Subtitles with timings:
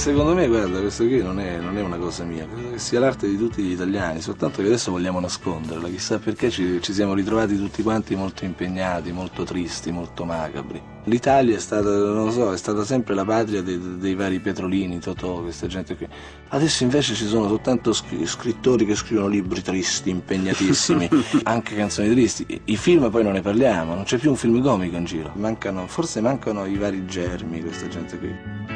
[0.00, 2.98] Secondo me, guarda, questo qui non è, non è una cosa mia, credo che sia
[2.98, 7.12] l'arte di tutti gli italiani, soltanto che adesso vogliamo nasconderla, chissà perché ci, ci siamo
[7.12, 10.80] ritrovati tutti quanti molto impegnati, molto tristi, molto macabri.
[11.04, 15.00] L'Italia è stata, non lo so, è stata sempre la patria dei, dei vari Petrolini,
[15.00, 16.08] Totò, questa gente qui.
[16.48, 21.10] Adesso invece ci sono soltanto scrittori che scrivono libri tristi, impegnatissimi,
[21.44, 22.62] anche canzoni tristi.
[22.64, 25.32] I film poi non ne parliamo, non c'è più un film comico in giro.
[25.34, 28.69] Mancano, forse mancano i vari germi, questa gente qui.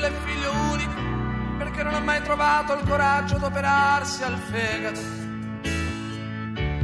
[0.00, 0.94] Fratello e figlio unico,
[1.58, 5.00] perché non ha mai trovato il coraggio d'operarsi al fegato.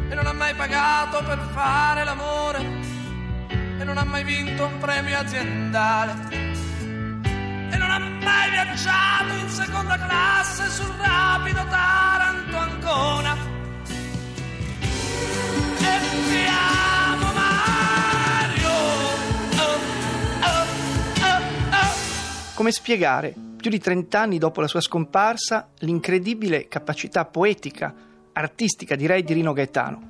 [0.08, 2.58] E non ha mai pagato per fare l'amore,
[3.48, 6.14] e non ha mai vinto un premio aziendale.
[6.30, 13.36] E non ha mai viaggiato in seconda classe sul rapido Taranto Ancona.
[15.78, 16.16] E ti
[22.56, 27.94] Come spiegare, più di 30 anni dopo la sua scomparsa, l'incredibile capacità poetica,
[28.32, 30.00] artistica direi di Rino Gaetano?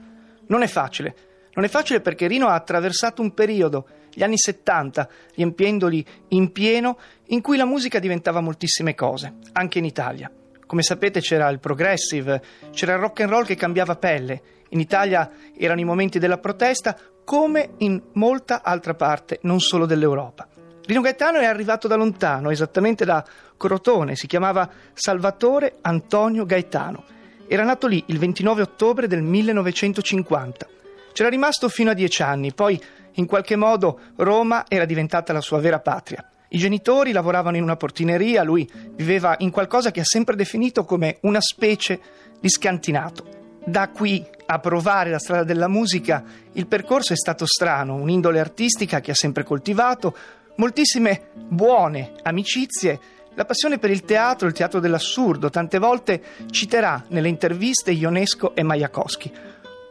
[0.46, 1.16] Non è facile.
[1.54, 6.98] Non è facile perché Rino ha attraversato un periodo, gli anni 70, riempiendoli in pieno,
[7.26, 10.30] in cui la musica diventava moltissime cose, anche in Italia.
[10.66, 14.42] Come sapete c'era il progressive, c'era il rock and roll che cambiava pelle.
[14.68, 20.46] In Italia erano i momenti della protesta, come in molta altra parte, non solo dell'Europa.
[20.86, 23.24] Rino Gaetano è arrivato da lontano, esattamente da
[23.56, 27.02] Crotone, si chiamava Salvatore Antonio Gaetano.
[27.48, 30.66] Era nato lì il 29 ottobre del 1950.
[31.12, 32.80] C'era rimasto fino a dieci anni, poi
[33.14, 36.24] in qualche modo Roma era diventata la sua vera patria.
[36.50, 41.18] I genitori lavoravano in una portineria, lui viveva in qualcosa che ha sempre definito come
[41.22, 41.98] una specie
[42.38, 43.26] di scantinato.
[43.64, 46.22] Da qui a provare la strada della musica,
[46.52, 50.14] il percorso è stato strano, un'indole artistica che ha sempre coltivato,
[50.56, 53.00] moltissime buone amicizie,
[53.34, 58.62] la passione per il teatro, il teatro dell'assurdo, tante volte citerà nelle interviste Ionesco e
[58.62, 59.32] Majakowski.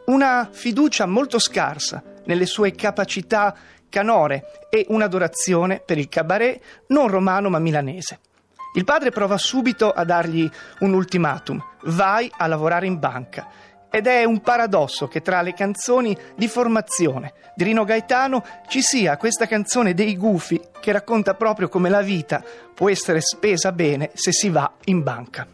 [0.05, 3.55] Una fiducia molto scarsa nelle sue capacità
[3.89, 8.19] canore e un'adorazione per il cabaret non romano ma milanese.
[8.73, 10.49] Il padre prova subito a dargli
[10.79, 13.47] un ultimatum, vai a lavorare in banca.
[13.95, 19.15] Ed è un paradosso che tra le canzoni di formazione di Rino Gaetano ci sia
[19.15, 24.33] questa canzone dei gufi che racconta proprio come la vita può essere spesa bene se
[24.33, 25.47] si va in banca.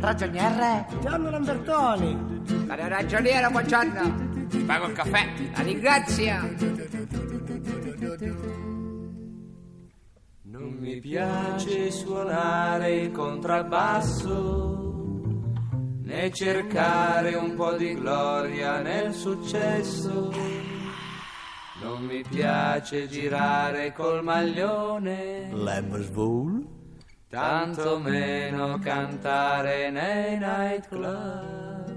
[0.00, 0.86] Ragioniere?
[1.02, 2.42] Gianni Lambertoni.
[2.66, 4.46] Caro ragioniere, buongiorno.
[4.48, 5.32] Ti pago il caffè.
[5.54, 6.92] La ringrazio.
[10.84, 14.28] Non mi piace suonare il contrabbasso,
[16.02, 20.30] né cercare un po' di gloria nel successo.
[21.80, 26.66] Non mi piace girare col maglione, Lamberswool.
[27.30, 31.94] tanto meno cantare nei nightclub.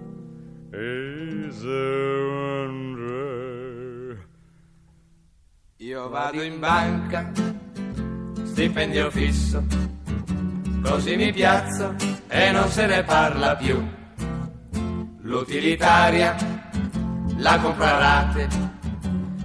[5.75, 7.31] Io vado in banca,
[8.57, 9.63] stipendio fisso,
[10.81, 11.93] così mi piazzo
[12.27, 13.87] e non se ne parla più.
[15.21, 16.35] L'utilitaria
[17.37, 18.47] la compro a rate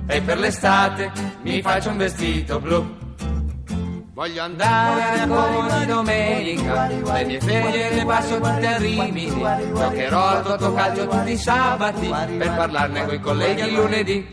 [0.07, 1.13] e per l'estate
[1.43, 3.01] mi faccio un vestito blu.
[4.15, 11.07] Voglio andare come domenica, le mie ferie le passo tutte a Rimini, giocherò al totocalcio
[11.07, 14.27] tutti i sabati per parlarne coi colleghi il lunedì.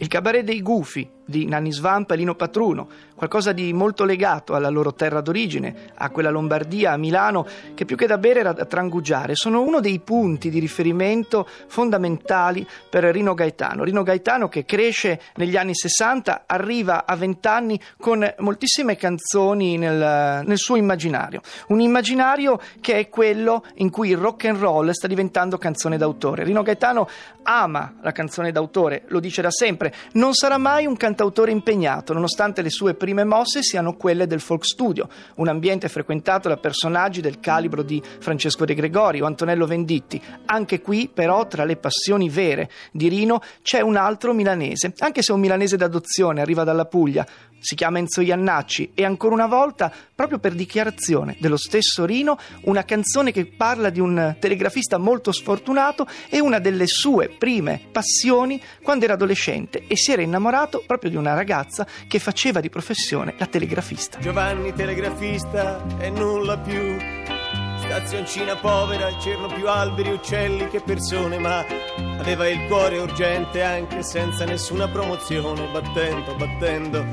[0.00, 4.70] Il cabaret dei gufi di Nanni Svampa e Lino Patruno, qualcosa di molto legato alla
[4.70, 8.64] loro terra d'origine, a quella Lombardia, a Milano, che più che da bere era da
[8.64, 13.84] trangugiare, sono uno dei punti di riferimento fondamentali per Rino Gaetano.
[13.84, 20.46] Rino Gaetano che cresce negli anni 60, arriva a 20 anni con moltissime canzoni nel,
[20.46, 25.06] nel suo immaginario, un immaginario che è quello in cui il rock and roll sta
[25.06, 26.44] diventando canzone d'autore.
[26.44, 27.06] Rino Gaetano
[27.42, 32.62] ama la canzone d'autore, lo dice da sempre, non sarà mai un cantautore impegnato, nonostante
[32.62, 37.40] le sue prime mosse siano quelle del folk studio, un ambiente frequentato da personaggi del
[37.40, 40.22] calibro di Francesco De Gregori o Antonello Venditti.
[40.46, 45.32] Anche qui, però, tra le passioni vere di Rino c'è un altro milanese, anche se
[45.32, 47.26] un milanese d'adozione, arriva dalla Puglia,
[47.60, 52.84] si chiama Enzo Iannacci e ancora una volta, proprio per dichiarazione dello stesso Rino, una
[52.84, 59.04] canzone che parla di un telegrafista molto sfortunato e una delle sue prime passioni quando
[59.04, 63.46] era adolescente e si era innamorato proprio di una ragazza che faceva di professione la
[63.46, 64.18] telegrafista.
[64.18, 66.96] Giovanni telegrafista e nulla più.
[67.80, 71.64] Stazioncina povera, c'erano più alberi, uccelli che persone, ma
[72.18, 77.06] aveva il cuore urgente anche senza nessuna promozione, battendo, battendo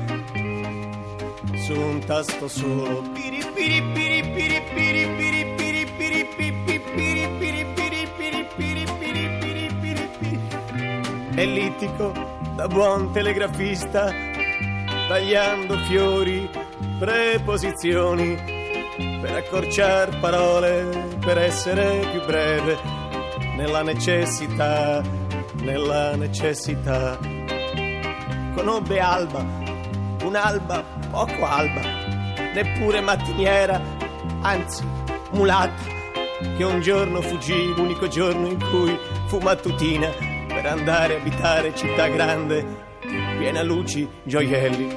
[1.66, 3.02] su un tasto solo.
[3.12, 9.26] Piri piri piri piri piri piri piri piri piri piri piri piri piri piri piri
[9.40, 10.40] piri piri piri
[11.34, 14.10] Ellittico da buon telegrafista,
[15.08, 16.48] tagliando fiori,
[16.98, 18.34] preposizioni
[19.20, 22.78] per accorciar parole, per essere più breve
[23.56, 25.02] nella necessità,
[25.56, 27.18] nella necessità.
[28.54, 29.44] Conobbe Alba,
[30.22, 31.82] un'alba poco alba,
[32.54, 33.78] neppure mattiniera,
[34.40, 34.82] anzi
[35.32, 35.82] mulatta,
[36.56, 42.08] che un giorno fuggì, l'unico giorno in cui fu mattutina per andare a abitare città
[42.08, 42.64] grande,
[43.38, 44.96] piena luci, gioielli.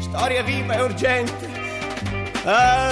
[0.00, 1.48] Storia viva e urgente.
[2.42, 2.88] Ah,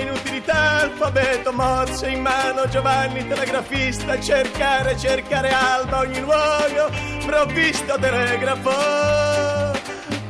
[0.00, 6.88] inutilità, alfabeto, mozze in mano, Giovanni telegrafista, cercare, cercare alba, ogni luogo,
[7.26, 8.70] provvisto telegrafo.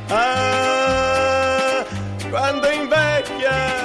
[0.07, 1.85] Ah,
[2.31, 3.78] quando invecchia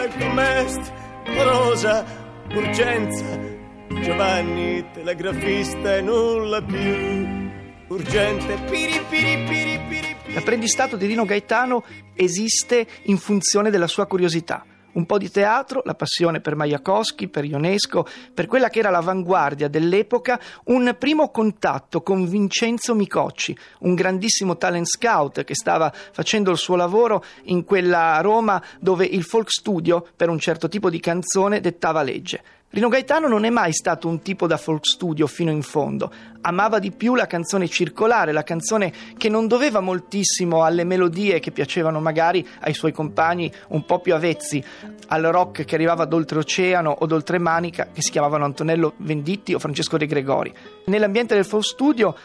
[1.43, 2.05] rosa,
[2.55, 3.39] urgenza,
[4.03, 7.53] Giovanni telegrafista e nulla più
[7.89, 8.55] urgente.
[8.71, 10.35] Piri piri piri piri piri.
[10.35, 11.85] L'apprendistato di Rino Gaetano
[12.15, 14.65] esiste in funzione della sua curiosità.
[14.95, 19.69] Un po' di teatro, la passione per Majakowski, per Ionesco, per quella che era l'avanguardia
[19.69, 26.59] dell'epoca, un primo contatto con Vincenzo Micocci, un grandissimo talent scout che stava facendo il
[26.59, 31.61] suo lavoro in quella Roma dove il folk studio, per un certo tipo di canzone,
[31.61, 32.43] dettava legge.
[32.75, 36.11] Rino Gaetano non è mai stato un tipo da folk studio fino in fondo.
[36.41, 41.53] Amava di più la canzone circolare, la canzone che non doveva moltissimo alle melodie che
[41.53, 44.61] piacevano magari ai suoi compagni un po' più avvezzi
[45.07, 50.07] al rock che arrivava d'oltreoceano o d'oltremanica, che si chiamavano Antonello Venditti o Francesco De
[50.07, 50.53] Gregori.
[50.87, 52.17] Nell'ambiente del folk studio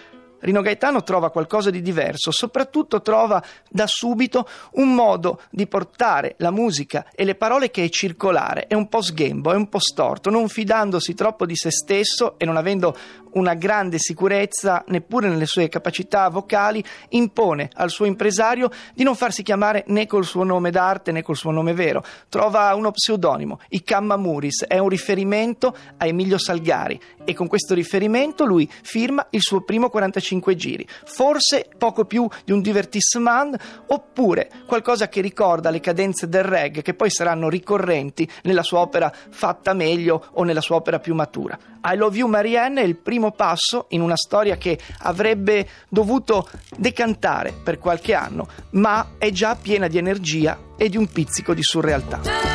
[0.41, 6.51] Rino Gaetano trova qualcosa di diverso, soprattutto trova da subito un modo di portare la
[6.51, 10.29] musica e le parole che è circolare, è un po' sghembo, è un po' storto,
[10.29, 12.95] non fidandosi troppo di se stesso e non avendo
[13.33, 19.43] una grande sicurezza neppure nelle sue capacità vocali, impone al suo impresario di non farsi
[19.43, 22.03] chiamare né col suo nome d'arte né col suo nome vero.
[22.29, 28.45] Trova uno pseudonimo, i Cammamuris, è un riferimento a Emilio Salgari e con questo riferimento
[28.45, 35.09] lui firma il suo primo 45 giri, forse poco più di un divertissement oppure qualcosa
[35.09, 40.25] che ricorda le cadenze del reggae che poi saranno ricorrenti nella sua opera fatta meglio
[40.33, 41.57] o nella sua opera più matura.
[41.83, 47.51] I Love You Marianne è il primo passo in una storia che avrebbe dovuto decantare
[47.51, 52.48] per qualche anno, ma è già piena di energia e di un pizzico di surrealtà.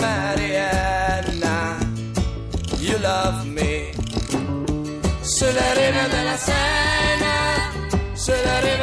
[0.00, 1.78] Mariella,
[2.78, 3.92] you love me.
[5.20, 7.72] Sulla riva della Sena,
[8.14, 8.79] sulla riva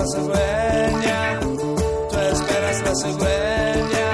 [0.00, 1.40] la cigüeña,
[2.10, 4.08] tú esperas la cigüeña,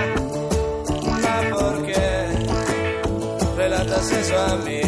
[1.22, 2.02] no porque
[3.56, 4.80] relatas eso a mí.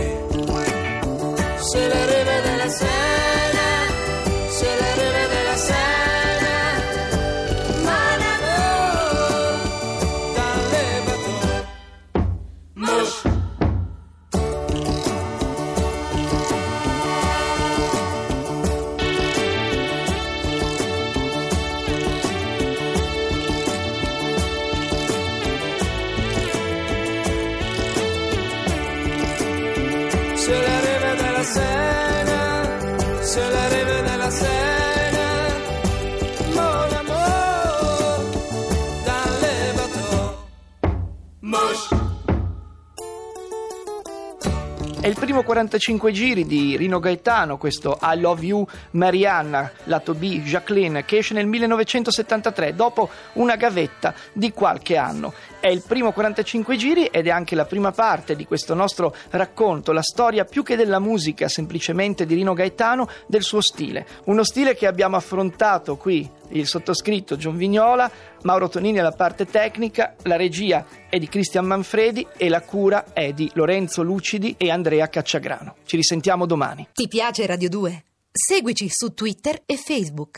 [45.08, 50.42] È il primo 45 giri di Rino Gaetano, questo I Love You Marianna, lato B,
[50.42, 55.32] Jacqueline, che esce nel 1973, dopo una gavetta di qualche anno.
[55.60, 59.92] È il primo 45 giri ed è anche la prima parte di questo nostro racconto,
[59.92, 64.06] la storia più che della musica, semplicemente di Rino Gaetano, del suo stile.
[64.24, 68.10] Uno stile che abbiamo affrontato qui, il sottoscritto John Vignola,
[68.42, 73.32] Mauro Tonini alla parte tecnica, la regia è di Cristian Manfredi e la cura è
[73.32, 75.76] di Lorenzo Lucidi e Andrea Cacciagrano.
[75.84, 76.88] Ci risentiamo domani.
[76.92, 78.04] Ti piace Radio 2?
[78.30, 80.36] Seguici su Twitter e Facebook.